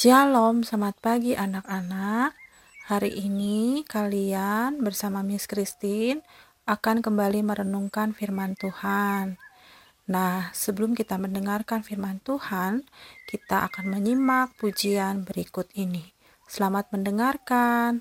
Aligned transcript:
Shalom, 0.00 0.64
selamat 0.64 0.96
pagi 1.04 1.36
anak-anak. 1.36 2.32
Hari 2.88 3.20
ini 3.20 3.84
kalian 3.84 4.80
bersama 4.80 5.20
Miss 5.20 5.44
Christine 5.44 6.24
akan 6.64 7.04
kembali 7.04 7.44
merenungkan 7.44 8.16
firman 8.16 8.56
Tuhan. 8.56 9.36
Nah, 10.08 10.48
sebelum 10.56 10.96
kita 10.96 11.20
mendengarkan 11.20 11.84
firman 11.84 12.16
Tuhan, 12.24 12.88
kita 13.28 13.68
akan 13.68 13.92
menyimak 13.92 14.56
pujian 14.56 15.28
berikut 15.28 15.68
ini. 15.76 16.16
Selamat 16.48 16.88
mendengarkan. 16.96 18.00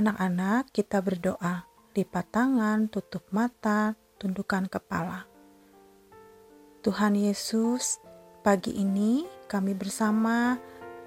Anak-anak 0.00 0.72
kita 0.72 1.04
berdoa. 1.04 1.68
Lipat 1.92 2.32
tangan, 2.32 2.88
tutup 2.88 3.28
mata, 3.36 4.00
tundukkan 4.16 4.64
kepala. 4.72 5.28
Tuhan 6.80 7.12
Yesus, 7.12 8.00
pagi 8.40 8.80
ini 8.80 9.28
kami 9.44 9.76
bersama 9.76 10.56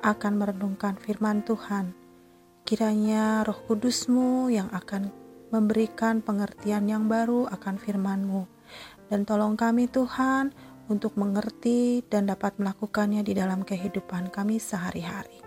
akan 0.05 0.33
merenungkan 0.37 0.93
firman 1.01 1.41
Tuhan. 1.41 1.97
Kiranya 2.69 3.41
roh 3.41 3.57
kudusmu 3.65 4.53
yang 4.53 4.69
akan 4.69 5.09
memberikan 5.49 6.21
pengertian 6.21 6.85
yang 6.85 7.09
baru 7.09 7.49
akan 7.49 7.81
firman-Mu. 7.81 8.45
Dan 9.09 9.25
tolong 9.25 9.57
kami 9.57 9.89
Tuhan 9.89 10.53
untuk 10.85 11.17
mengerti 11.17 12.05
dan 12.05 12.29
dapat 12.29 12.61
melakukannya 12.61 13.25
di 13.25 13.33
dalam 13.33 13.65
kehidupan 13.65 14.29
kami 14.29 14.61
sehari-hari. 14.61 15.41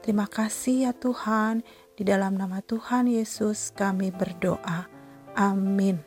Terima 0.00 0.24
kasih 0.24 0.88
ya 0.88 0.92
Tuhan, 0.96 1.60
di 1.98 2.06
dalam 2.06 2.38
nama 2.38 2.62
Tuhan 2.62 3.10
Yesus 3.10 3.74
kami 3.74 4.14
berdoa. 4.14 4.86
Amin. 5.34 5.98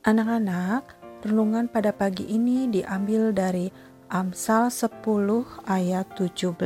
Anak-anak, 0.00 0.96
renungan 1.28 1.68
pada 1.68 1.92
pagi 1.92 2.24
ini 2.24 2.64
diambil 2.72 3.36
dari 3.36 3.68
Amsal 4.08 4.72
10 4.72 4.96
ayat 5.68 6.08
17. 6.16 6.56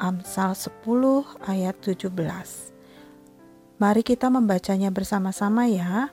Amsal 0.00 0.56
10 0.56 1.28
ayat 1.44 1.76
17. 1.84 2.08
Mari 3.76 4.00
kita 4.00 4.32
membacanya 4.32 4.88
bersama-sama 4.88 5.68
ya. 5.68 6.08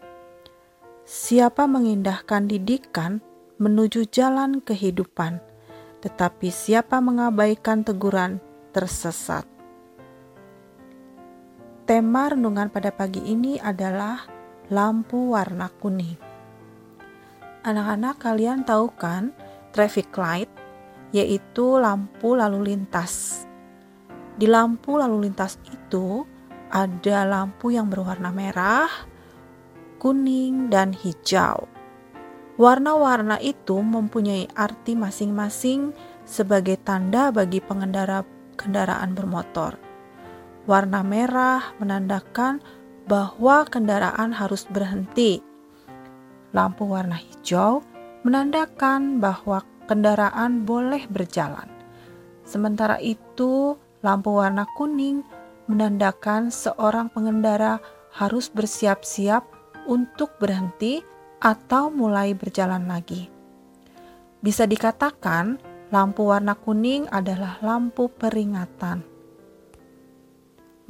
Siapa 1.07 1.71
mengindahkan 1.71 2.51
didikan 2.51 3.23
menuju 3.63 4.11
jalan 4.11 4.59
kehidupan, 4.59 5.39
tetapi 6.03 6.51
siapa 6.51 6.99
mengabaikan 6.99 7.87
teguran 7.87 8.43
tersesat. 8.77 9.41
Tema 11.89 12.29
renungan 12.29 12.69
pada 12.69 12.93
pagi 12.93 13.25
ini 13.25 13.57
adalah 13.57 14.21
lampu 14.69 15.33
warna 15.33 15.65
kuning. 15.81 16.21
Anak-anak 17.65 18.21
kalian 18.21 18.61
tahu 18.61 18.93
kan 18.93 19.33
traffic 19.73 20.13
light 20.13 20.51
yaitu 21.09 21.81
lampu 21.81 22.37
lalu 22.37 22.69
lintas. 22.69 23.47
Di 24.37 24.45
lampu 24.45 25.01
lalu 25.01 25.25
lintas 25.25 25.57
itu 25.73 26.21
ada 26.69 27.25
lampu 27.25 27.73
yang 27.73 27.89
berwarna 27.89 28.29
merah, 28.29 28.91
kuning, 29.97 30.69
dan 30.69 30.93
hijau. 30.93 31.65
Warna-warna 32.61 33.41
itu 33.41 33.81
mempunyai 33.81 34.51
arti 34.53 34.93
masing-masing 34.93 35.95
sebagai 36.27 36.77
tanda 36.77 37.31
bagi 37.33 37.63
pengendara 37.63 38.36
kendaraan 38.57 39.13
bermotor. 39.13 39.77
Warna 40.67 41.05
merah 41.05 41.71
menandakan 41.79 42.59
bahwa 43.07 43.63
kendaraan 43.69 44.35
harus 44.35 44.67
berhenti. 44.67 45.39
Lampu 46.51 46.89
warna 46.89 47.15
hijau 47.15 47.85
menandakan 48.27 49.23
bahwa 49.23 49.63
kendaraan 49.87 50.67
boleh 50.67 51.07
berjalan. 51.07 51.71
Sementara 52.43 52.99
itu, 52.99 53.79
lampu 54.03 54.35
warna 54.35 54.67
kuning 54.75 55.23
menandakan 55.71 56.51
seorang 56.51 57.07
pengendara 57.11 57.79
harus 58.11 58.51
bersiap-siap 58.51 59.43
untuk 59.87 60.35
berhenti 60.39 60.99
atau 61.39 61.87
mulai 61.87 62.35
berjalan 62.35 62.87
lagi. 62.87 63.31
Bisa 64.43 64.67
dikatakan, 64.67 65.59
Lampu 65.87 66.27
warna 66.27 66.51
kuning 66.51 67.07
adalah 67.07 67.63
lampu 67.63 68.11
peringatan. 68.11 69.07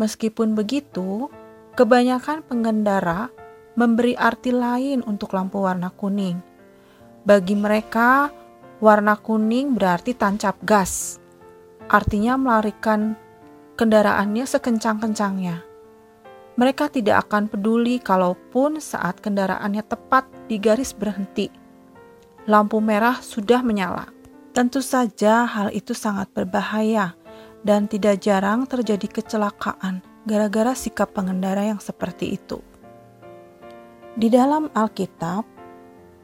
Meskipun 0.01 0.57
begitu, 0.57 1.29
kebanyakan 1.77 2.41
pengendara 2.41 3.29
memberi 3.77 4.17
arti 4.17 4.49
lain 4.49 5.05
untuk 5.05 5.37
lampu 5.37 5.61
warna 5.61 5.93
kuning. 5.93 6.41
Bagi 7.21 7.53
mereka, 7.53 8.33
warna 8.81 9.13
kuning 9.21 9.77
berarti 9.77 10.17
tancap 10.17 10.57
gas, 10.65 11.21
artinya 11.85 12.33
melarikan 12.33 13.13
kendaraannya 13.77 14.49
sekencang-kencangnya. 14.49 15.61
Mereka 16.57 16.89
tidak 16.89 17.29
akan 17.29 17.53
peduli 17.53 18.01
kalaupun 18.01 18.81
saat 18.81 19.21
kendaraannya 19.21 19.85
tepat 19.85 20.25
di 20.49 20.57
garis 20.57 20.89
berhenti. 20.89 21.53
Lampu 22.49 22.81
merah 22.81 23.21
sudah 23.21 23.61
menyala. 23.61 24.16
Tentu 24.57 24.81
saja 24.81 25.45
hal 25.45 25.69
itu 25.69 25.93
sangat 25.93 26.33
berbahaya 26.33 27.13
dan 27.61 27.85
tidak 27.85 28.25
jarang 28.25 28.65
terjadi 28.65 29.05
kecelakaan 29.05 30.01
gara-gara 30.25 30.73
sikap 30.73 31.13
pengendara 31.13 31.61
yang 31.61 31.77
seperti 31.77 32.41
itu. 32.41 32.57
Di 34.17 34.33
dalam 34.33 34.73
Alkitab, 34.73 35.45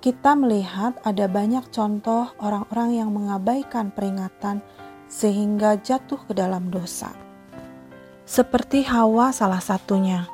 kita 0.01 0.33
melihat 0.33 0.97
ada 1.05 1.29
banyak 1.29 1.69
contoh 1.69 2.33
orang-orang 2.41 3.05
yang 3.05 3.13
mengabaikan 3.13 3.93
peringatan 3.93 4.65
sehingga 5.05 5.77
jatuh 5.77 6.17
ke 6.25 6.33
dalam 6.33 6.73
dosa. 6.73 7.13
Seperti 8.25 8.81
Hawa 8.81 9.29
salah 9.29 9.61
satunya. 9.61 10.25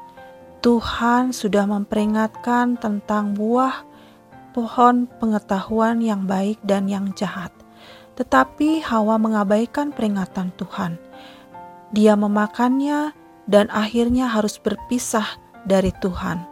Tuhan 0.64 1.36
sudah 1.36 1.68
memperingatkan 1.68 2.80
tentang 2.80 3.36
buah 3.36 3.84
pohon 4.56 5.04
pengetahuan 5.20 6.00
yang 6.00 6.24
baik 6.24 6.64
dan 6.64 6.88
yang 6.88 7.12
jahat. 7.12 7.52
Tetapi 8.20 8.84
Hawa 8.84 9.16
mengabaikan 9.16 9.96
peringatan 9.96 10.52
Tuhan. 10.60 11.00
Dia 11.96 12.20
memakannya 12.20 13.16
dan 13.48 13.72
akhirnya 13.72 14.28
harus 14.28 14.60
berpisah 14.60 15.40
dari 15.64 15.96
Tuhan. 16.04 16.44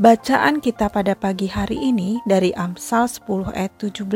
Bacaan 0.00 0.64
kita 0.64 0.88
pada 0.88 1.12
pagi 1.12 1.44
hari 1.44 1.76
ini 1.76 2.24
dari 2.24 2.56
Amsal 2.56 3.04
10 3.04 3.52
ayat 3.52 3.76
17 3.76 4.08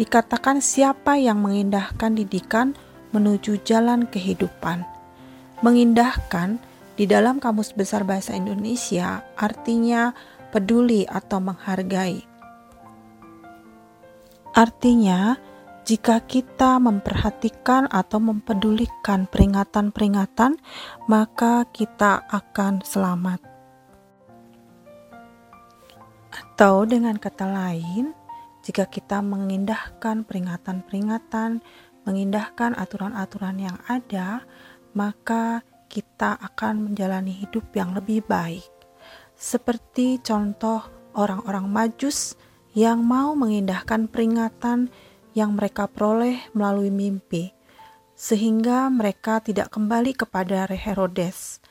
dikatakan 0.00 0.64
siapa 0.64 1.20
yang 1.20 1.44
mengindahkan 1.44 2.16
didikan 2.16 2.72
menuju 3.12 3.60
jalan 3.60 4.08
kehidupan. 4.08 4.88
Mengindahkan 5.60 6.58
Di 6.96 7.04
dalam 7.04 7.44
Kamus 7.44 7.76
Besar 7.76 8.08
Bahasa 8.08 8.32
Indonesia, 8.32 9.20
artinya 9.36 10.16
peduli 10.48 11.04
atau 11.04 11.44
menghargai. 11.44 12.35
Artinya, 14.56 15.36
jika 15.84 16.24
kita 16.24 16.80
memperhatikan 16.80 17.92
atau 17.92 18.16
mempedulikan 18.16 19.28
peringatan-peringatan, 19.28 20.56
maka 21.12 21.68
kita 21.76 22.24
akan 22.24 22.80
selamat. 22.80 23.44
Atau 26.32 26.88
dengan 26.88 27.20
kata 27.20 27.44
lain, 27.44 28.16
jika 28.64 28.88
kita 28.88 29.20
mengindahkan 29.20 30.24
peringatan-peringatan, 30.24 31.60
mengindahkan 32.08 32.72
aturan-aturan 32.80 33.60
yang 33.60 33.76
ada, 33.92 34.40
maka 34.96 35.60
kita 35.92 36.32
akan 36.40 36.88
menjalani 36.88 37.44
hidup 37.44 37.76
yang 37.76 37.92
lebih 37.92 38.24
baik. 38.24 38.64
Seperti 39.36 40.16
contoh 40.24 40.80
orang-orang 41.12 41.68
Majus 41.68 42.40
yang 42.76 43.00
mau 43.00 43.32
mengindahkan 43.32 44.04
peringatan 44.12 44.92
yang 45.32 45.56
mereka 45.56 45.88
peroleh 45.88 46.44
melalui 46.52 46.92
mimpi, 46.92 47.56
sehingga 48.12 48.92
mereka 48.92 49.40
tidak 49.40 49.72
kembali 49.72 50.12
kepada 50.12 50.68
Herodes. 50.68 51.64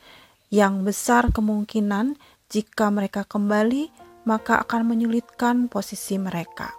Yang 0.50 0.74
besar 0.82 1.24
kemungkinan 1.30 2.18
jika 2.50 2.90
mereka 2.90 3.22
kembali, 3.22 3.94
maka 4.26 4.66
akan 4.66 4.90
menyulitkan 4.90 5.70
posisi 5.70 6.18
mereka. 6.18 6.74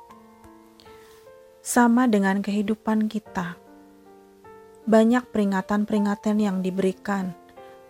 Sama 1.62 2.10
dengan 2.10 2.42
kehidupan 2.42 3.06
kita 3.06 3.58
banyak 4.86 5.34
peringatan-peringatan 5.34 6.38
yang 6.38 6.62
diberikan. 6.62 7.34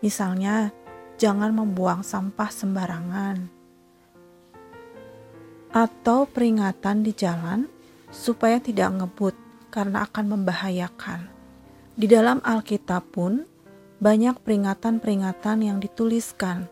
Misalnya, 0.00 0.72
jangan 1.20 1.52
membuang 1.52 2.00
sampah 2.00 2.48
sembarangan. 2.48 3.55
Atau 5.76 6.24
peringatan 6.24 7.04
di 7.04 7.12
jalan 7.12 7.68
supaya 8.08 8.56
tidak 8.56 8.96
ngebut 8.96 9.36
karena 9.68 10.08
akan 10.08 10.32
membahayakan. 10.32 11.28
Di 11.92 12.08
dalam 12.08 12.40
Alkitab 12.40 13.12
pun 13.12 13.44
banyak 14.00 14.40
peringatan-peringatan 14.40 15.68
yang 15.68 15.76
dituliskan 15.76 16.64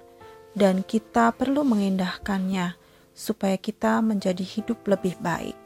dan 0.57 0.81
kita 0.81 1.37
perlu 1.37 1.69
mengindahkannya 1.69 2.81
supaya 3.13 3.61
kita 3.61 4.01
menjadi 4.01 4.41
hidup 4.41 4.81
lebih 4.89 5.21
baik. 5.21 5.57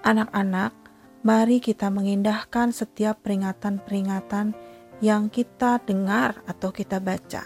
Anak-anak, 0.00 0.72
mari 1.20 1.60
kita 1.60 1.92
mengindahkan 1.92 2.72
setiap 2.72 3.20
peringatan-peringatan 3.20 4.56
yang 5.04 5.28
kita 5.28 5.80
dengar 5.84 6.40
atau 6.48 6.72
kita 6.72 6.96
baca. 6.96 7.44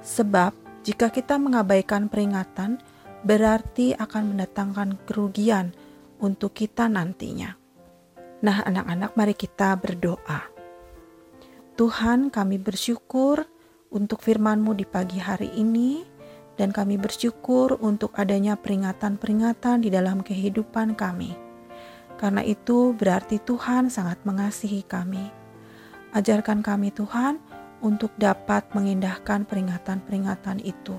Sebab 0.00 0.52
jika 0.84 1.08
kita 1.08 1.36
mengabaikan 1.36 2.08
peringatan, 2.08 2.80
berarti 3.24 3.96
akan 3.96 4.36
mendatangkan 4.36 5.02
kerugian 5.08 5.72
untuk 6.20 6.52
kita 6.52 6.86
nantinya. 6.86 7.56
Nah, 8.44 8.60
anak-anak, 8.60 9.16
mari 9.16 9.34
kita 9.34 9.72
berdoa. 9.80 10.44
Tuhan, 11.74 12.28
kami 12.28 12.60
bersyukur 12.60 13.48
untuk 13.88 14.20
firman-Mu 14.20 14.76
di 14.76 14.84
pagi 14.84 15.18
hari 15.18 15.48
ini, 15.56 16.04
dan 16.54 16.70
kami 16.70 17.00
bersyukur 17.00 17.80
untuk 17.82 18.14
adanya 18.14 18.54
peringatan-peringatan 18.54 19.82
di 19.82 19.90
dalam 19.90 20.22
kehidupan 20.22 20.94
kami. 20.94 21.34
Karena 22.14 22.46
itu 22.46 22.94
berarti 22.94 23.42
Tuhan 23.42 23.90
sangat 23.90 24.22
mengasihi 24.22 24.86
kami. 24.86 25.34
Ajarkan 26.14 26.62
kami 26.62 26.94
Tuhan 26.94 27.42
untuk 27.82 28.14
dapat 28.14 28.70
mengindahkan 28.70 29.50
peringatan-peringatan 29.50 30.62
itu. 30.62 30.94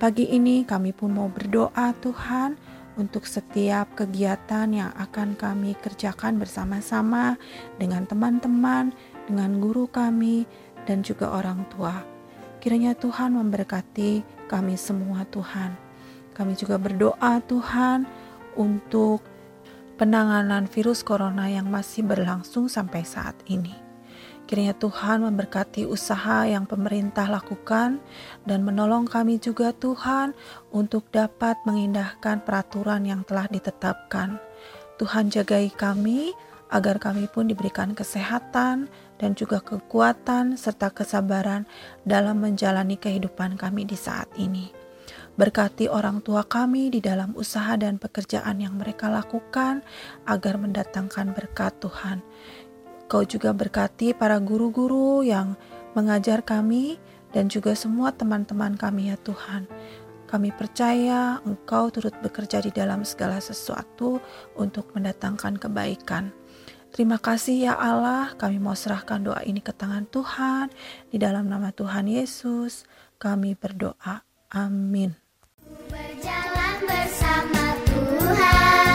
Pagi 0.00 0.32
ini 0.32 0.64
kami 0.64 0.96
pun 0.96 1.12
mau 1.12 1.28
berdoa 1.28 1.92
Tuhan 2.00 2.56
untuk 2.96 3.28
setiap 3.28 3.92
kegiatan 3.92 4.64
yang 4.72 4.96
akan 4.96 5.36
kami 5.36 5.76
kerjakan 5.76 6.40
bersama-sama 6.40 7.36
dengan 7.76 8.08
teman-teman, 8.08 8.96
dengan 9.28 9.60
guru 9.60 9.84
kami, 9.92 10.48
dan 10.88 11.04
juga 11.04 11.28
orang 11.36 11.68
tua. 11.68 12.00
Kiranya 12.64 12.96
Tuhan 12.96 13.36
memberkati 13.36 14.24
kami 14.48 14.80
semua 14.80 15.28
Tuhan. 15.28 15.76
Kami 16.32 16.56
juga 16.56 16.80
berdoa 16.80 17.44
Tuhan 17.44 18.08
untuk 18.56 19.20
penanganan 20.00 20.64
virus 20.64 21.04
corona 21.04 21.52
yang 21.52 21.68
masih 21.68 22.08
berlangsung 22.08 22.72
sampai 22.72 23.04
saat 23.04 23.36
ini. 23.52 23.89
Kiranya 24.50 24.74
Tuhan 24.74 25.22
memberkati 25.22 25.86
usaha 25.86 26.42
yang 26.42 26.66
pemerintah 26.66 27.30
lakukan 27.30 28.02
dan 28.42 28.66
menolong 28.66 29.06
kami 29.06 29.38
juga 29.38 29.70
Tuhan 29.70 30.34
untuk 30.74 31.06
dapat 31.14 31.54
mengindahkan 31.62 32.42
peraturan 32.42 33.06
yang 33.06 33.22
telah 33.22 33.46
ditetapkan. 33.46 34.42
Tuhan 34.98 35.30
jagai 35.30 35.70
kami 35.70 36.34
agar 36.66 36.98
kami 36.98 37.30
pun 37.30 37.46
diberikan 37.46 37.94
kesehatan 37.94 38.90
dan 39.22 39.30
juga 39.38 39.62
kekuatan 39.62 40.58
serta 40.58 40.90
kesabaran 40.90 41.62
dalam 42.02 42.42
menjalani 42.42 42.98
kehidupan 42.98 43.54
kami 43.54 43.86
di 43.86 43.94
saat 43.94 44.26
ini. 44.34 44.80
Berkati 45.38 45.86
orang 45.88 46.20
tua 46.20 46.44
kami 46.44 46.90
di 46.90 47.00
dalam 47.00 47.32
usaha 47.32 47.72
dan 47.78 47.96
pekerjaan 47.96 48.60
yang 48.60 48.76
mereka 48.76 49.06
lakukan 49.08 49.80
agar 50.26 50.58
mendatangkan 50.58 51.32
berkat 51.32 51.72
Tuhan. 51.80 52.20
Kau 53.10 53.26
juga 53.26 53.50
berkati 53.50 54.14
para 54.14 54.38
guru-guru 54.38 55.26
yang 55.26 55.58
mengajar 55.98 56.46
kami 56.46 56.94
dan 57.34 57.50
juga 57.50 57.74
semua 57.74 58.14
teman-teman 58.14 58.78
kami 58.78 59.10
ya 59.10 59.18
Tuhan. 59.18 59.66
Kami 60.30 60.54
percaya 60.54 61.42
Engkau 61.42 61.90
turut 61.90 62.14
bekerja 62.22 62.62
di 62.62 62.70
dalam 62.70 63.02
segala 63.02 63.42
sesuatu 63.42 64.22
untuk 64.54 64.94
mendatangkan 64.94 65.58
kebaikan. 65.58 66.30
Terima 66.94 67.18
kasih 67.18 67.70
ya 67.70 67.74
Allah, 67.74 68.30
kami 68.38 68.62
mau 68.62 68.78
serahkan 68.78 69.26
doa 69.26 69.42
ini 69.42 69.58
ke 69.58 69.74
tangan 69.74 70.06
Tuhan. 70.06 70.70
Di 71.10 71.18
dalam 71.18 71.50
nama 71.50 71.74
Tuhan 71.74 72.06
Yesus, 72.06 72.86
kami 73.18 73.58
berdoa. 73.58 74.22
Amin. 74.54 75.18
Berjalan 75.90 76.78
bersama 76.86 77.74
Tuhan. 77.90 78.89